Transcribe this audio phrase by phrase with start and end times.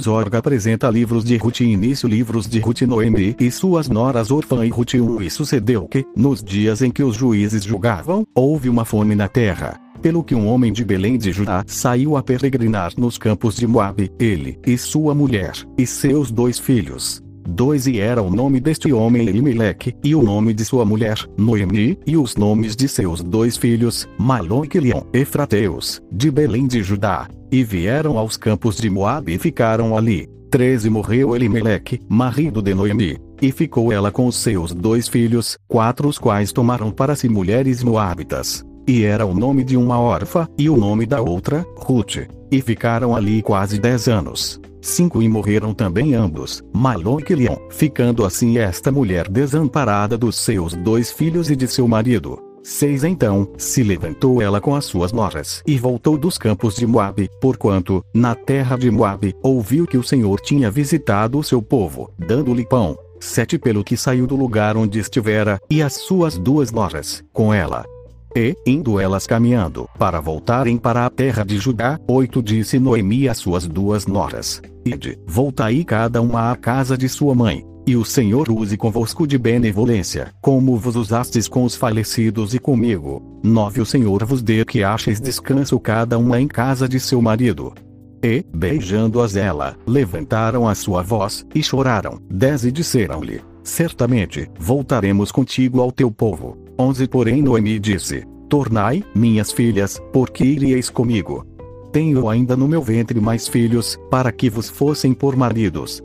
[0.00, 4.70] Zorga apresenta livros de Ruth início livros de Ruth Noemi e suas noras Orfã e
[4.70, 9.14] Ruth 1 e sucedeu que, nos dias em que os juízes julgavam, houve uma fome
[9.14, 9.80] na terra.
[10.00, 14.10] Pelo que um homem de Belém de Judá saiu a peregrinar nos campos de Moabe,
[14.18, 17.22] ele, e sua mulher, e seus dois filhos.
[17.48, 21.98] Dois e era o nome deste homem Elimeleque, e o nome de sua mulher, Noemi,
[22.06, 27.28] e os nomes de seus dois filhos, Malom e Quilion, Efrateus, de Belém de Judá.
[27.50, 30.28] E vieram aos campos de Moabe e ficaram ali.
[30.50, 36.08] Treze morreu Elimeleque, marido de Noemi, e ficou ela com os seus dois filhos, quatro
[36.08, 38.64] os quais tomaram para si mulheres moabitas.
[38.88, 42.28] E era o nome de uma órfã, e o nome da outra, Ruth.
[42.50, 44.60] E ficaram ali quase dez anos.
[44.80, 50.74] Cinco e morreram também ambos, Malon e Quilion, ficando assim esta mulher desamparada dos seus
[50.74, 52.45] dois filhos e de seu marido.
[52.66, 57.30] 6 Então, se levantou ela com as suas noras e voltou dos campos de Moabe,
[57.40, 62.66] porquanto, na terra de Moabe, ouviu que o Senhor tinha visitado o seu povo, dando-lhe
[62.66, 62.98] pão.
[63.20, 67.86] 7 Pelo que saiu do lugar onde estivera, e as suas duas noras, com ela,
[68.34, 73.38] e, indo elas caminhando, para voltarem para a terra de Judá, oito disse Noemi às
[73.38, 77.64] suas duas noras: Ide, voltai cada uma à casa de sua mãe.
[77.86, 83.22] E o Senhor use convosco de benevolência, como vos usastes com os falecidos e comigo.
[83.44, 87.72] 9 O Senhor vos dê que acheis descanso cada uma em casa de seu marido.
[88.20, 92.18] E, beijando-as ela, levantaram a sua voz, e choraram.
[92.28, 96.58] 10 E disseram-lhe: Certamente, voltaremos contigo ao teu povo.
[96.76, 101.46] 11 Porém Noemi disse: Tornai, minhas filhas, porque iríeis comigo.
[101.92, 106.02] Tenho ainda no meu ventre mais filhos, para que vos fossem por maridos.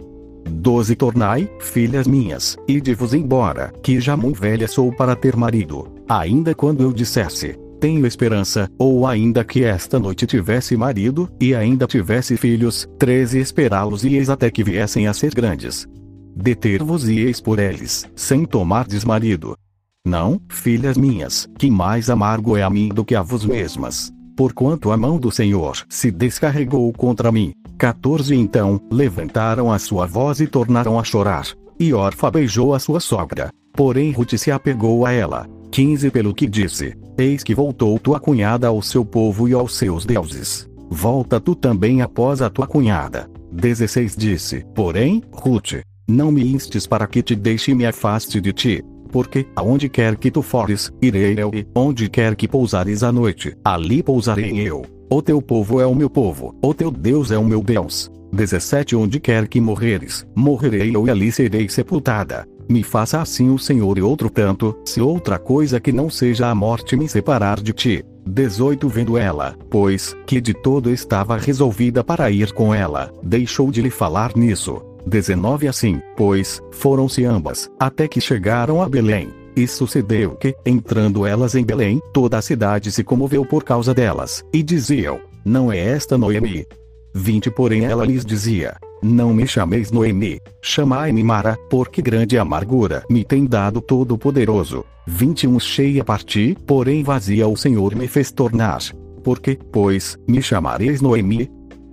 [0.49, 5.91] 12 Tornai, filhas minhas, ide-vos embora, que já muito velha sou para ter marido.
[6.07, 11.87] Ainda quando eu dissesse, tenho esperança, ou ainda que esta noite tivesse marido, e ainda
[11.87, 15.87] tivesse filhos, 13 Esperá-los ieis até que viessem a ser grandes.
[16.35, 19.57] Deter-vos ieis por eles, sem tomardes marido.
[20.05, 24.11] Não, filhas minhas, que mais amargo é a mim do que a vos mesmas.
[24.35, 27.51] Porquanto a mão do Senhor se descarregou contra mim.
[27.81, 31.47] 14 Então, levantaram a sua voz e tornaram a chorar.
[31.79, 33.49] E Orfa beijou a sua sogra.
[33.73, 35.49] Porém Ruth se apegou a ela.
[35.71, 40.05] 15 Pelo que disse: Eis que voltou tua cunhada ao seu povo e aos seus
[40.05, 40.69] deuses.
[40.91, 43.27] Volta tu também após a tua cunhada.
[43.51, 48.53] 16 Disse, porém, Ruth, não me instes para que te deixe e me afaste de
[48.53, 53.11] ti porque, aonde quer que tu fores, irei eu, e onde quer que pousares à
[53.11, 55.00] noite, ali pousarei eu.
[55.13, 58.09] O teu povo é o meu povo, o teu Deus é o meu Deus.
[58.31, 62.47] 17 Onde quer que morreres, morrerei eu e ali serei sepultada.
[62.69, 66.55] Me faça assim o Senhor e outro tanto, se outra coisa que não seja a
[66.55, 68.05] morte me separar de ti.
[68.25, 73.81] 18 Vendo ela, pois, que de todo estava resolvida para ir com ela, deixou de
[73.81, 74.81] lhe falar nisso.
[75.05, 79.40] 19 Assim, pois, foram-se ambas, até que chegaram a Belém.
[79.55, 84.43] E sucedeu que, entrando elas em Belém, toda a cidade se comoveu por causa delas,
[84.53, 86.65] e diziam: Não é esta Noemi?
[87.13, 93.23] 20 Porém ela lhes dizia: Não me chameis Noemi, chamai-me Mara, porque grande amargura me
[93.23, 94.85] tem dado Todo-Poderoso.
[95.07, 98.81] 21 Cheia parti, porém vazia o Senhor me fez tornar.
[99.23, 101.49] Porque, pois, me chamareis Noemi,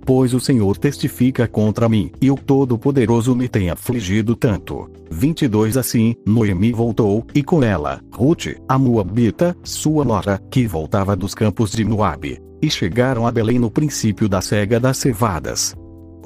[0.09, 4.89] Pois o Senhor testifica contra mim, e o Todo-Poderoso me tem afligido tanto.
[5.11, 11.35] 22 Assim, Noemi voltou, e com ela, Ruth, a Moabita, sua nora, que voltava dos
[11.35, 12.41] campos de Moabe.
[12.59, 15.75] E chegaram a Belém no princípio da cega das cevadas.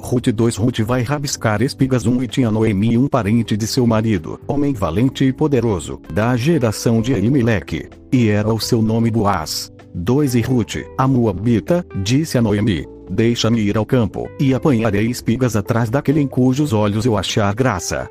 [0.00, 4.40] Ruth 2 Ruth vai rabiscar espigas 1 e tinha Noemi um parente de seu marido,
[4.48, 7.90] homem valente e poderoso, da geração de Elimeleque.
[8.10, 9.70] E era o seu nome Boaz.
[9.94, 15.56] 2 E Ruth, a Moabita, disse a Noemi, Deixa-me ir ao campo, e apanharei espigas
[15.56, 18.08] atrás daquele em cujos olhos eu achar graça.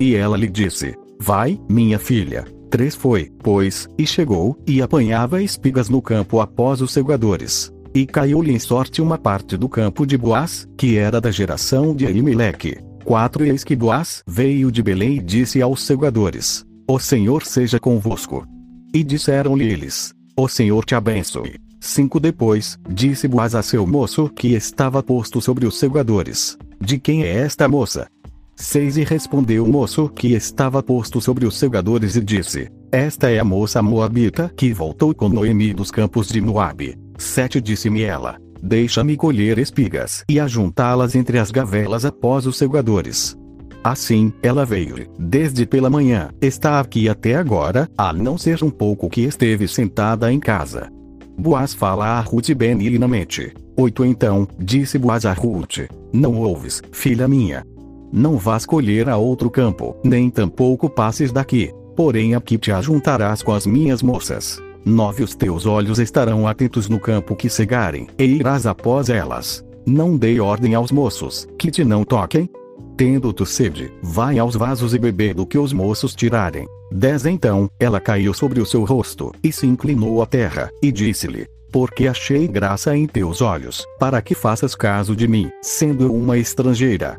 [0.00, 2.44] E ela lhe disse: Vai, minha filha.
[2.70, 7.72] Três foi, pois, e chegou, e apanhava espigas no campo após os segadores.
[7.94, 12.04] E caiu-lhe em sorte uma parte do campo de Boaz, que era da geração de
[12.04, 12.78] Elimeleque.
[13.04, 18.46] Quatro Eis que Boaz veio de Belém e disse aos segadores: O Senhor seja convosco.
[18.92, 21.54] E disseram-lhe eles: O Senhor te abençoe.
[21.80, 27.22] 5 Depois, disse Boaz a seu moço que estava posto sobre os segadores: De quem
[27.22, 28.08] é esta moça?
[28.56, 33.38] 6 E respondeu o moço que estava posto sobre os segadores e disse: Esta é
[33.38, 36.96] a moça moabita que voltou com Noemi dos campos de Moabe.
[37.18, 43.36] 7 Disse-me ela: Deixa-me colher espigas e ajuntá-las entre as gavelas após os segadores.
[43.84, 49.08] Assim, ela veio, desde pela manhã, está aqui até agora, a não ser um pouco
[49.08, 50.90] que esteve sentada em casa.
[51.38, 53.52] Boaz fala a Ruth benignamente.
[53.76, 55.80] 8 Então, disse Boaz a Ruth:
[56.12, 57.64] Não ouves, filha minha.
[58.12, 61.72] Não vás colher a outro campo, nem tampouco passes daqui.
[61.94, 64.62] Porém aqui te ajuntarás com as minhas moças.
[64.84, 69.64] 9 Os teus olhos estarão atentos no campo que cegarem, e irás após elas.
[69.86, 72.48] Não dei ordem aos moços, que te não toquem?
[72.96, 76.66] Tendo tu sede, vai aos vasos e bebê do que os moços tirarem.
[76.92, 81.46] 10 Então, ela caiu sobre o seu rosto, e se inclinou à terra, e disse-lhe:
[81.72, 87.18] Porque achei graça em teus olhos, para que faças caso de mim, sendo uma estrangeira.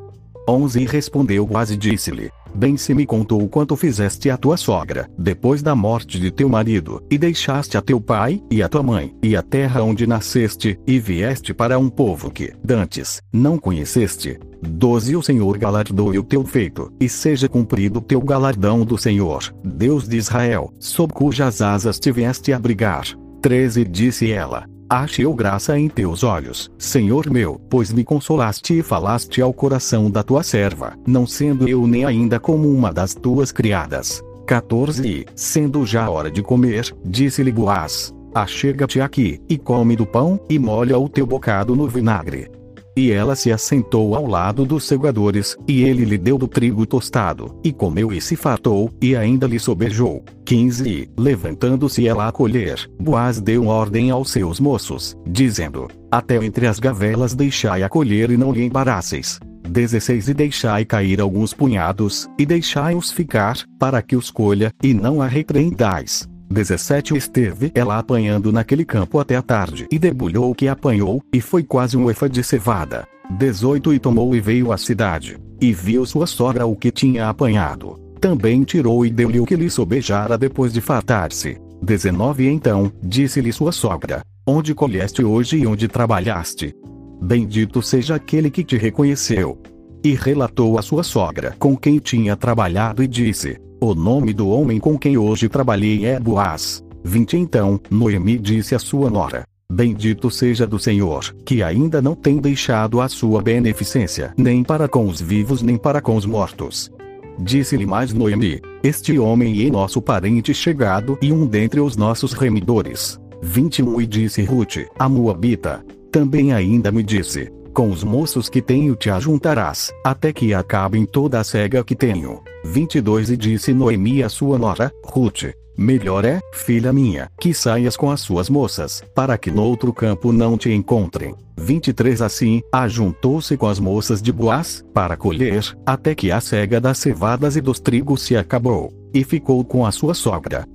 [0.49, 5.09] 11 E respondeu Boaz e disse-lhe: Bem se me contou quanto fizeste à tua sogra,
[5.17, 9.15] depois da morte de teu marido, e deixaste a teu pai, e a tua mãe,
[9.21, 14.39] e a terra onde nasceste, e vieste para um povo que, dantes, não conheceste.
[14.61, 19.53] 12 O Senhor galardoe o teu feito, e seja cumprido o teu galardão do Senhor,
[19.63, 23.05] Deus de Israel, sob cujas asas tiveste a abrigar.
[23.41, 29.41] 13 Disse ela: Achei graça em teus olhos, Senhor meu, pois me consolaste e falaste
[29.41, 34.23] ao coração da tua serva, não sendo eu nem ainda como uma das tuas criadas.
[34.45, 40.39] 14 E, sendo já hora de comer, disse-lhe Boaz: Achega-te aqui, e come do pão,
[40.49, 42.49] e molha o teu bocado no vinagre.
[42.97, 47.55] E ela se assentou ao lado dos segadores, e ele lhe deu do trigo tostado,
[47.63, 50.25] e comeu e se fartou, e ainda lhe sobejou.
[50.43, 56.65] 15 E, levantando-se ela a colher, Boaz deu ordem aos seus moços, dizendo: Até entre
[56.65, 59.39] as gavelas deixai a colher e não lhe embaraceis.
[59.69, 65.21] 16 E deixai cair alguns punhados, e deixai-os ficar, para que os colha, e não
[65.21, 66.27] a repreendais.
[66.49, 71.41] 17 Esteve ela apanhando naquele campo até a tarde e debulhou o que apanhou, e
[71.41, 73.05] foi quase um efa de cevada.
[73.29, 77.99] 18 E tomou e veio à cidade, e viu sua sogra o que tinha apanhado.
[78.21, 81.57] Também tirou e deu-lhe o que lhe sobejara depois de fartar-se.
[81.81, 86.73] 19 Então, disse-lhe sua sogra: Onde colheste hoje e onde trabalhaste?
[87.21, 89.61] Bendito seja aquele que te reconheceu.
[90.03, 94.79] E relatou a sua sogra com quem tinha trabalhado e disse: o nome do homem
[94.79, 96.83] com quem hoje trabalhei é Boaz.
[97.03, 102.37] 20 Então, Noemi disse à sua nora: Bendito seja do Senhor, que ainda não tem
[102.37, 106.91] deixado a sua beneficência, nem para com os vivos nem para com os mortos.
[107.39, 113.19] Disse-lhe mais Noemi: Este homem é nosso parente chegado e um dentre os nossos remidores.
[113.41, 118.95] 21 E disse Ruth, a Moabita: Também ainda me disse: com os moços que tenho
[118.95, 122.41] te ajuntarás, até que acabem toda a cega que tenho.
[122.65, 128.09] 22 E disse Noemi a sua nora, Ruth: Melhor é, filha minha, que saias com
[128.09, 131.35] as suas moças, para que no outro campo não te encontrem.
[131.55, 136.97] 23 Assim, ajuntou-se com as moças de Boaz, para colher, até que a cega das
[136.97, 140.65] cevadas e dos trigos se acabou, e ficou com a sua sogra.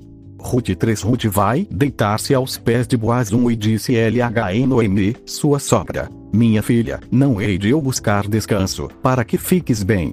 [0.42, 5.58] Ruth 3 Ruth vai deitar-se aos pés de Boaz 1 e disse LH Noemi, sua
[5.58, 10.12] sogra: Minha filha, não hei de eu buscar descanso, para que fiques bem.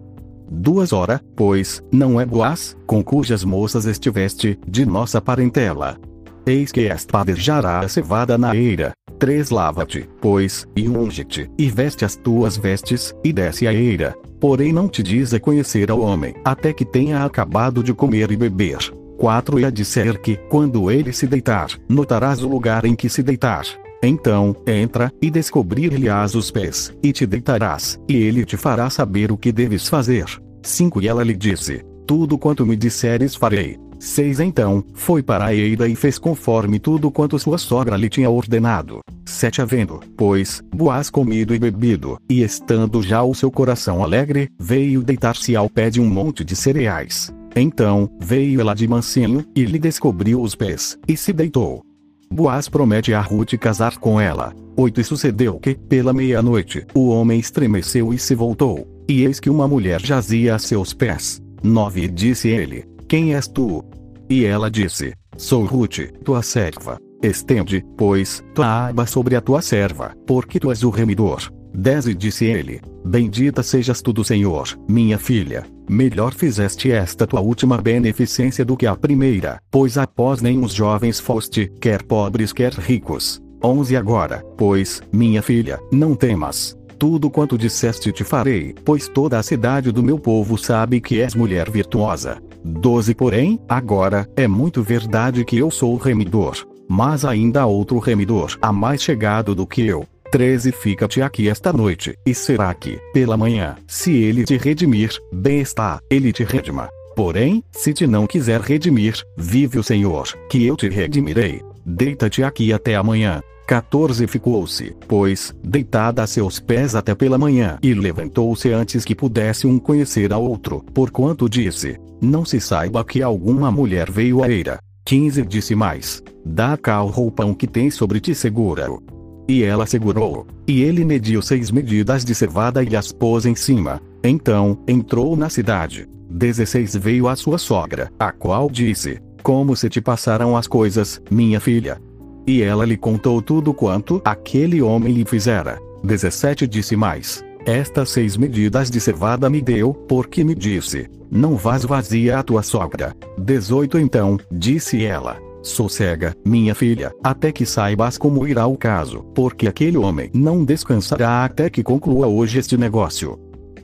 [0.49, 5.97] Duas horas, pois, não é Boaz, com cujas moças estiveste, de nossa parentela.
[6.45, 8.93] Eis que espadejará a cevada na eira.
[9.17, 14.15] 3 Lava-te, pois, e unge-te, e veste as tuas vestes, e desce a eira.
[14.39, 18.37] Porém não te diz a conhecer ao homem, até que tenha acabado de comer e
[18.37, 18.77] beber.
[19.19, 23.21] 4 E a disser que, quando ele se deitar, notarás o lugar em que se
[23.21, 23.65] deitar.
[24.01, 29.37] Então, entra, e descobrir-lhe-ás os pés, e te deitarás, e ele te fará saber o
[29.37, 30.25] que deves fazer.
[30.63, 33.77] 5 E ela lhe disse: Tudo quanto me disseres farei.
[33.99, 38.29] 6 Então, foi para a eira e fez conforme tudo quanto sua sogra lhe tinha
[38.29, 39.01] ordenado.
[39.25, 45.03] 7 Havendo, pois, Boaz comido e bebido, e estando já o seu coração alegre, veio
[45.03, 47.33] deitar-se ao pé de um monte de cereais.
[47.55, 51.83] Então, veio ela de mansinho, e lhe descobriu os pés, e se deitou.
[52.31, 54.53] Boaz promete a Ruth casar com ela.
[54.77, 59.49] 8 E sucedeu que, pela meia-noite, o homem estremeceu e se voltou, e eis que
[59.49, 61.41] uma mulher jazia a seus pés.
[61.63, 63.83] 9 E disse ele: Quem és tu?
[64.29, 66.97] E ela disse: Sou Ruth, tua serva.
[67.21, 71.51] Estende, pois, tua aba sobre a tua serva, porque tu és o remidor.
[71.73, 75.65] 10 E disse ele: Bendita sejas tu do Senhor, minha filha.
[75.89, 81.19] Melhor fizeste esta tua última beneficência do que a primeira, pois após nem os jovens
[81.19, 83.41] foste, quer pobres quer ricos.
[83.63, 86.77] 11 Agora, pois, minha filha, não temas.
[86.97, 91.33] Tudo quanto disseste te farei, pois toda a cidade do meu povo sabe que és
[91.33, 92.41] mulher virtuosa.
[92.63, 96.67] 12 Porém, agora, é muito verdade que eu sou o remidor.
[96.87, 101.73] Mas ainda há outro remidor, a mais chegado do que eu, 13 Fica-te aqui esta
[101.73, 106.87] noite, e será que, pela manhã, se ele te redimir, bem está, ele te redima.
[107.15, 111.61] Porém, se te não quiser redimir, vive o Senhor, que eu te redimirei.
[111.85, 113.41] Deita-te aqui até amanhã.
[113.67, 119.67] 14 Ficou-se, pois, deitada a seus pés até pela manhã, e levantou-se antes que pudesse
[119.67, 124.79] um conhecer a outro, porquanto disse: Não se saiba que alguma mulher veio à eira.
[125.05, 129.18] 15 Disse mais: Dá cá o roupão que tem sobre ti segura-o.
[129.49, 130.45] E ela segurou.
[130.67, 133.99] E ele mediu seis medidas de cevada e as pôs em cima.
[134.23, 136.07] Então, entrou na cidade.
[136.29, 141.59] 16 Veio a sua sogra, a qual disse: Como se te passaram as coisas, minha
[141.59, 141.99] filha?
[142.45, 145.79] E ela lhe contou tudo quanto aquele homem lhe fizera.
[146.03, 151.83] 17 Disse mais: Estas seis medidas de cevada me deu, porque me disse: Não vás
[151.83, 153.15] vazia a tua sogra.
[153.39, 159.67] 18 Então, disse ela: Sossega, minha filha, até que saibas como irá o caso, porque
[159.67, 163.37] aquele homem não descansará até que conclua hoje este negócio.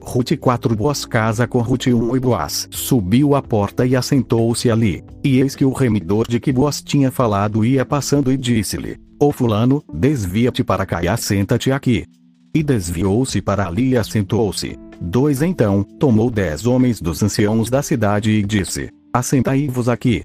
[0.05, 5.03] Ruth 4 Boaz casa com Ruth 1 e Boaz subiu à porta e assentou-se ali.
[5.23, 9.31] E eis que o remidor de que Boaz tinha falado ia passando e disse-lhe: Ô
[9.31, 12.05] fulano, desvia-te para cá e assenta-te aqui.
[12.53, 14.77] E desviou-se para ali e assentou-se.
[15.01, 20.23] Dois Então, tomou dez homens dos anciãos da cidade e disse: Assentai-vos aqui.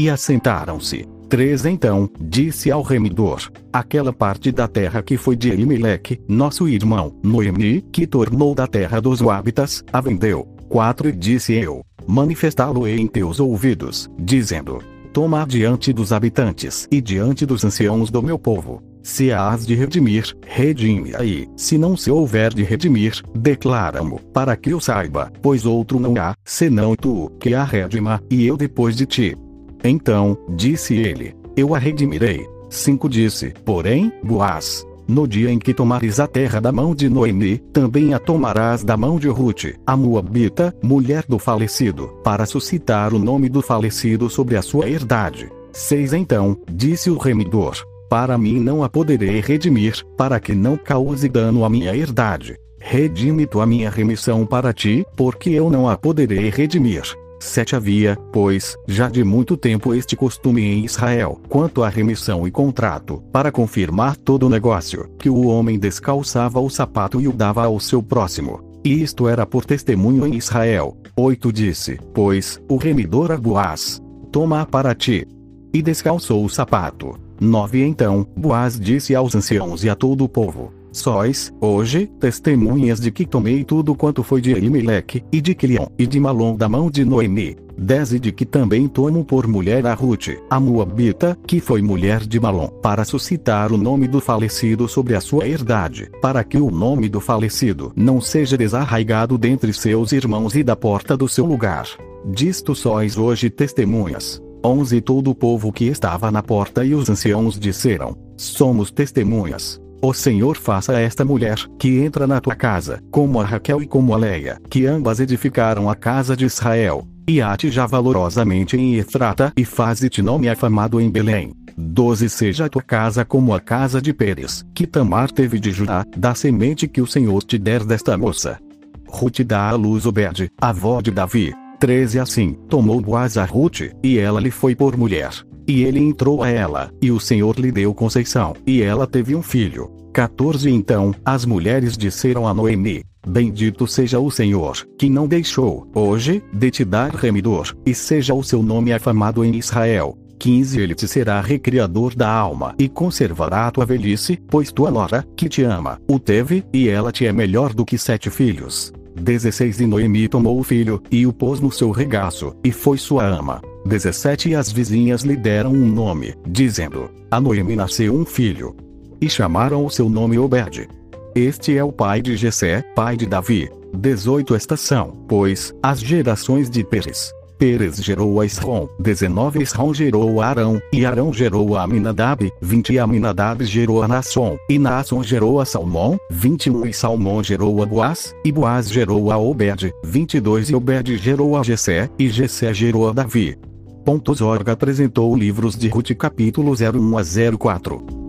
[0.00, 1.06] E assentaram-se.
[1.28, 7.14] 3 Então, disse ao remidor: Aquela parte da terra que foi de Elimeleque, nosso irmão,
[7.22, 10.48] Noemi, que tornou da terra dos Uábitas, a vendeu.
[10.70, 17.44] 4 E disse eu: Manifestá-lo-ei em teus ouvidos, dizendo: Toma diante dos habitantes e diante
[17.44, 18.82] dos anciãos do meu povo.
[19.02, 21.46] Se a has de redimir, redime aí.
[21.58, 26.34] Se não se houver de redimir, declara-mo, para que eu saiba, pois outro não há,
[26.42, 29.36] senão tu, que a redima, e eu depois de ti.
[29.82, 32.46] Então, disse ele: Eu a redimirei.
[32.68, 37.58] 5 Disse, porém, Boaz: No dia em que tomares a terra da mão de Noemi,
[37.72, 43.18] também a tomarás da mão de Ruth, a Moabita, mulher do falecido, para suscitar o
[43.18, 45.50] nome do falecido sobre a sua herdade.
[45.72, 47.74] 6 Então, disse o remidor:
[48.08, 52.56] Para mim não a poderei redimir, para que não cause dano à minha herdade.
[52.78, 57.02] Redime tu a minha remissão para ti, porque eu não a poderei redimir.
[57.40, 62.50] 7 Havia, pois, já de muito tempo este costume em Israel, quanto à remissão e
[62.50, 67.64] contrato, para confirmar todo o negócio, que o homem descalçava o sapato e o dava
[67.64, 68.62] ao seu próximo.
[68.84, 70.96] E isto era por testemunho em Israel.
[71.16, 75.26] 8 Disse, pois, o remidor a Boaz: Toma para ti.
[75.72, 77.18] E descalçou o sapato.
[77.40, 83.12] 9 Então, Boaz disse aos anciãos e a todo o povo: Sóis, hoje, testemunhas de
[83.12, 86.90] que tomei tudo quanto foi de Elimeleque, e de Quilion, e de Malom da mão
[86.90, 87.56] de Noemi.
[87.78, 92.20] 10 E de que também tomo por mulher a Ruth, a Moabita, que foi mulher
[92.26, 96.70] de Malom, para suscitar o nome do falecido sobre a sua herdade, para que o
[96.70, 101.86] nome do falecido não seja desarraigado dentre seus irmãos e da porta do seu lugar.
[102.26, 104.42] Disto sois hoje testemunhas.
[104.62, 109.80] 11 Todo o povo que estava na porta e os anciãos disseram: Somos testemunhas.
[110.02, 113.86] O Senhor faça a esta mulher, que entra na tua casa, como a Raquel e
[113.86, 118.94] como a Leia, que ambas edificaram a casa de Israel, e ate já valorosamente em
[118.94, 121.52] Efrata e faze-te nome afamado em Belém.
[121.76, 126.02] 12 Seja a tua casa como a casa de Pérez, que Tamar teve de Judá,
[126.16, 128.58] da semente que o Senhor te der desta moça.
[129.06, 131.52] Ruth dá à luz Obed, avó de Davi.
[131.78, 135.30] 13 Assim, tomou Boaz a Ruth, e ela lhe foi por mulher.
[135.66, 139.42] E ele entrou a ela, e o Senhor lhe deu conceição, e ela teve um
[139.42, 139.90] filho.
[140.12, 146.42] 14 Então, as mulheres disseram a Noemi: Bendito seja o Senhor, que não deixou, hoje,
[146.52, 150.16] de te dar remidor, e seja o seu nome afamado em Israel.
[150.38, 155.24] 15 Ele te será recriador da alma e conservará a tua velhice, pois tua nora,
[155.36, 158.90] que te ama, o teve, e ela te é melhor do que sete filhos.
[159.14, 163.26] 16 E Noemi tomou o filho, e o pôs no seu regaço, e foi sua
[163.26, 163.60] ama.
[163.86, 168.76] 17 E as vizinhas lhe deram um nome, dizendo: A Noemi nasceu um filho.
[169.20, 170.88] E chamaram o seu nome Obed.
[171.34, 173.70] Este é o pai de Jessé, pai de Davi.
[173.92, 177.32] 18 Estação, pois, as gerações de Pérez.
[177.60, 182.94] Pérez gerou a Esrom, 19 Esrom gerou a Arão, e Arão gerou a Aminadab, 20
[182.94, 187.86] e Aminadab gerou a Nasson, e Nasson gerou a Salmão, 21 e Salmão gerou a
[187.86, 193.08] Boaz, e Boaz gerou a Obed, 22 e Obed gerou a Jessé, e Jessé gerou
[193.08, 193.58] a Davi.
[194.04, 197.22] Pontos Org apresentou livros de Ruth capítulo 01 a
[197.58, 198.19] 04.